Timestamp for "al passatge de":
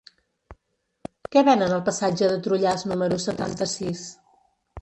1.77-2.39